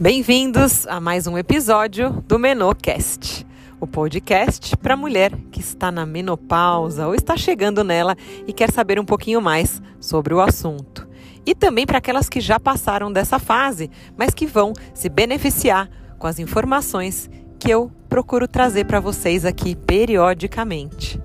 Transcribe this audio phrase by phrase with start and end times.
[0.00, 3.44] Bem-vindos a mais um episódio do Menocast,
[3.80, 8.16] o podcast para mulher que está na menopausa ou está chegando nela
[8.46, 11.08] e quer saber um pouquinho mais sobre o assunto.
[11.44, 16.28] E também para aquelas que já passaram dessa fase, mas que vão se beneficiar com
[16.28, 17.28] as informações
[17.58, 21.20] que eu procuro trazer para vocês aqui periodicamente.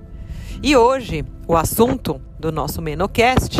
[0.63, 3.59] E hoje, o assunto do nosso Menocast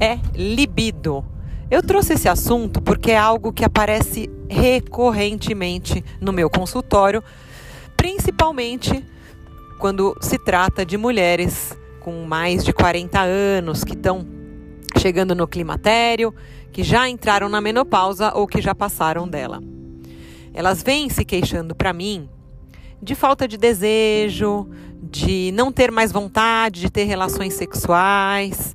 [0.00, 1.24] é libido
[1.70, 7.22] eu trouxe esse assunto porque é algo que aparece recorrentemente no meu consultório,
[7.96, 9.04] principalmente
[9.78, 14.26] quando se trata de mulheres com mais de 40 anos que estão
[14.98, 16.34] chegando no climatério,
[16.72, 19.62] que já entraram na menopausa ou que já passaram dela.
[20.54, 22.28] Elas vêm se queixando para mim
[23.00, 24.68] de falta de desejo,
[25.02, 28.74] de não ter mais vontade de ter relações sexuais,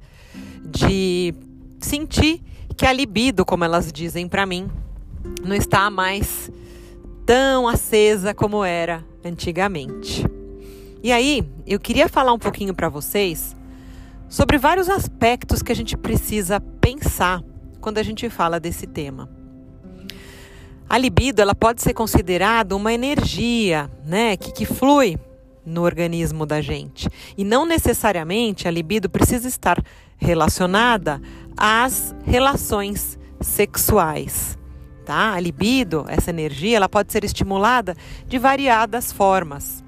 [0.63, 1.33] de
[1.79, 2.41] sentir
[2.73, 4.69] que a libido, como elas dizem para mim,
[5.45, 6.51] não está mais
[7.25, 10.25] tão acesa como era antigamente.
[11.01, 13.55] E aí, eu queria falar um pouquinho para vocês
[14.29, 17.43] sobre vários aspectos que a gente precisa pensar
[17.79, 19.29] quando a gente fala desse tema.
[20.89, 25.17] A libido ela pode ser considerada uma energia, né, que, que flui
[25.65, 27.09] no organismo da gente.
[27.37, 29.83] E não necessariamente a libido precisa estar
[30.23, 31.21] relacionada
[31.57, 34.57] às relações sexuais.
[35.05, 35.33] Tá?
[35.33, 39.83] A libido, essa energia, ela pode ser estimulada de variadas formas.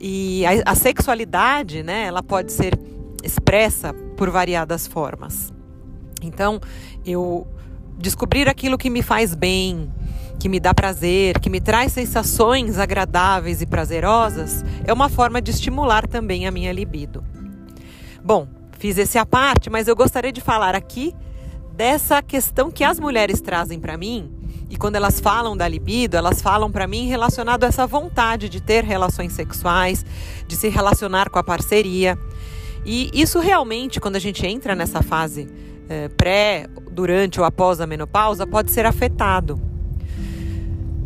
[0.00, 2.78] E a, a sexualidade, né, ela pode ser
[3.22, 5.52] expressa por variadas formas.
[6.20, 6.60] Então,
[7.06, 7.46] eu
[7.96, 9.90] descobrir aquilo que me faz bem,
[10.40, 15.52] que me dá prazer, que me traz sensações agradáveis e prazerosas, é uma forma de
[15.52, 17.24] estimular também a minha libido.
[18.22, 18.48] Bom,
[18.84, 21.14] fiz esse à parte, mas eu gostaria de falar aqui
[21.74, 24.30] dessa questão que as mulheres trazem para mim.
[24.68, 28.60] E quando elas falam da libido, elas falam para mim relacionado a essa vontade de
[28.60, 30.04] ter relações sexuais,
[30.46, 32.18] de se relacionar com a parceria.
[32.84, 35.48] E isso realmente, quando a gente entra nessa fase
[35.88, 39.58] eh, pré, durante ou após a menopausa, pode ser afetado.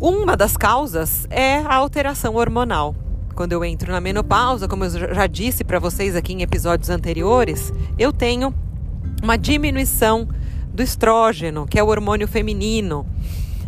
[0.01, 2.93] Uma das causas é a alteração hormonal.
[3.39, 7.71] Quando eu entro na menopausa, como eu já disse para vocês aqui em episódios anteriores,
[7.97, 8.53] eu tenho
[9.23, 10.27] uma diminuição
[10.73, 13.07] do estrógeno, que é o hormônio feminino.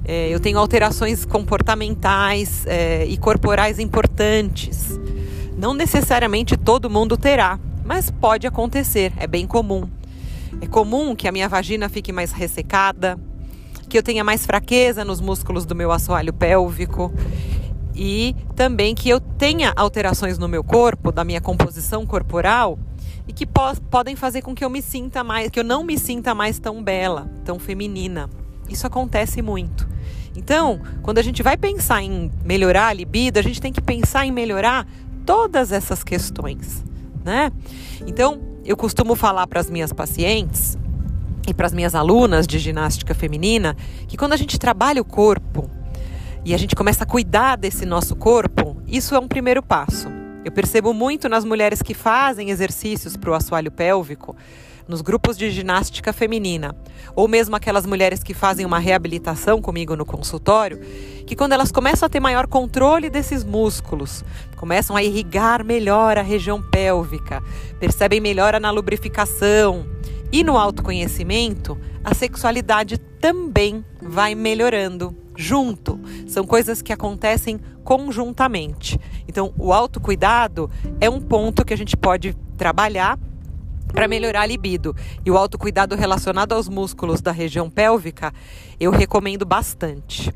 [0.03, 4.99] É, eu tenho alterações comportamentais é, e corporais importantes.
[5.57, 9.87] Não necessariamente todo mundo terá, mas pode acontecer, é bem comum.
[10.59, 13.17] É comum que a minha vagina fique mais ressecada,
[13.87, 17.09] que eu tenha mais fraqueza nos músculos do meu assoalho pélvico
[18.03, 22.79] e também que eu tenha alterações no meu corpo, da minha composição corporal
[23.27, 25.99] e que po podem fazer com que eu me sinta mais, que eu não me
[25.99, 28.27] sinta mais tão bela, tão feminina.
[28.67, 29.87] Isso acontece muito.
[30.35, 34.25] Então, quando a gente vai pensar em melhorar a libido, a gente tem que pensar
[34.25, 34.87] em melhorar
[35.23, 36.83] todas essas questões,
[37.23, 37.51] né?
[38.07, 40.75] Então, eu costumo falar para as minhas pacientes
[41.47, 45.69] e para as minhas alunas de ginástica feminina que quando a gente trabalha o corpo
[46.43, 50.07] e a gente começa a cuidar desse nosso corpo, isso é um primeiro passo.
[50.43, 54.35] Eu percebo muito nas mulheres que fazem exercícios para o assoalho pélvico,
[54.87, 56.75] nos grupos de ginástica feminina,
[57.15, 60.79] ou mesmo aquelas mulheres que fazem uma reabilitação comigo no consultório,
[61.27, 64.23] que quando elas começam a ter maior controle desses músculos,
[64.57, 67.41] começam a irrigar melhor a região pélvica,
[67.79, 69.85] percebem melhora na lubrificação,
[70.31, 75.99] e no autoconhecimento, a sexualidade também vai melhorando junto.
[76.27, 78.99] São coisas que acontecem conjuntamente.
[79.27, 83.19] Então, o autocuidado é um ponto que a gente pode trabalhar
[83.91, 84.95] para melhorar a libido.
[85.25, 88.33] E o autocuidado relacionado aos músculos da região pélvica,
[88.79, 90.33] eu recomendo bastante.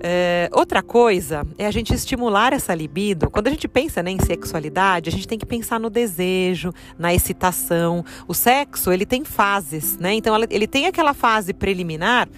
[0.00, 3.30] É, outra coisa é a gente estimular essa libido.
[3.30, 7.12] Quando a gente pensa né, em sexualidade, a gente tem que pensar no desejo, na
[7.12, 8.04] excitação.
[8.26, 10.14] O sexo, ele tem fases, né?
[10.14, 12.28] Então, ele tem aquela fase preliminar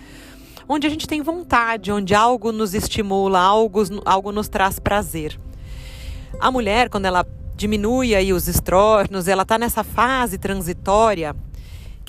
[0.68, 5.36] onde a gente tem vontade, onde algo nos estimula, algo, algo nos traz prazer.
[6.38, 7.26] A mulher, quando ela
[7.56, 11.34] diminui aí os estrógenos, ela está nessa fase transitória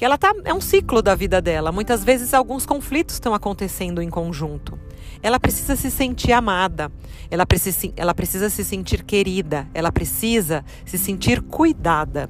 [0.01, 1.71] que ela tá é um ciclo da vida dela.
[1.71, 4.75] Muitas vezes alguns conflitos estão acontecendo em conjunto
[5.23, 6.91] ela precisa se sentir amada,
[7.29, 12.29] ela precisa, ela precisa se sentir querida, ela precisa se sentir cuidada.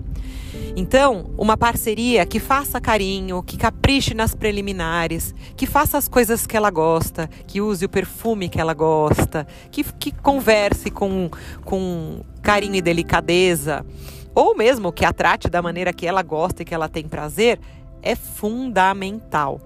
[0.76, 6.56] Então, uma parceria que faça carinho, que capriche nas preliminares, que faça as coisas que
[6.56, 11.30] ela gosta, que use o perfume que ela gosta, que, que converse com,
[11.64, 13.86] com carinho e delicadeza,
[14.34, 17.60] ou mesmo que a trate da maneira que ela gosta e que ela tem prazer,
[18.02, 19.60] é fundamental.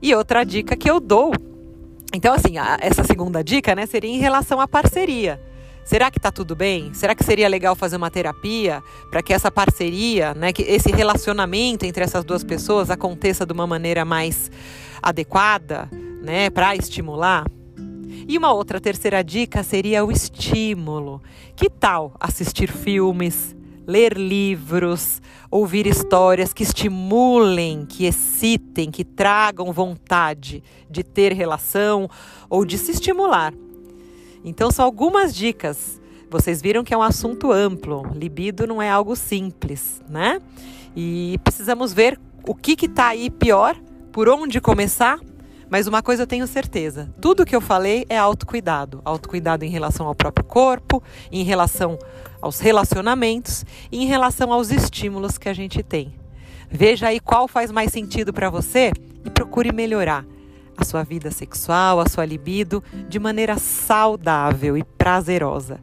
[0.00, 1.32] E outra dica que eu dou
[2.14, 5.38] Então, assim, a, essa segunda dica, né, seria em relação à parceria.
[5.84, 6.92] Será que está tudo bem?
[6.94, 11.84] Será que seria legal fazer uma terapia para que essa parceria, né, que esse relacionamento
[11.84, 14.50] entre essas duas pessoas aconteça de uma maneira mais
[15.02, 15.88] adequada,
[16.22, 17.44] né, para estimular?
[18.26, 21.22] E uma outra terceira dica seria o estímulo.
[21.56, 23.56] Que tal assistir filmes,
[23.88, 32.08] ler livros, ouvir histórias que estimulem, que excitem, que tragam vontade de ter relação
[32.50, 33.54] ou de se estimular?
[34.44, 35.98] Então, são algumas dicas.
[36.30, 38.06] Vocês viram que é um assunto amplo.
[38.14, 40.40] Libido não é algo simples, né?
[40.94, 43.74] E precisamos ver o que está aí pior,
[44.12, 45.18] por onde começar.
[45.70, 49.00] Mas uma coisa eu tenho certeza: tudo que eu falei é autocuidado.
[49.04, 51.98] Autocuidado em relação ao próprio corpo, em relação
[52.40, 56.14] aos relacionamentos e em relação aos estímulos que a gente tem.
[56.70, 58.92] Veja aí qual faz mais sentido para você
[59.24, 60.24] e procure melhorar
[60.76, 65.80] a sua vida sexual, a sua libido de maneira saudável e prazerosa.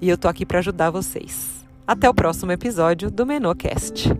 [0.00, 1.64] E eu tô aqui para ajudar vocês.
[1.86, 4.15] Até o próximo episódio do Menocast.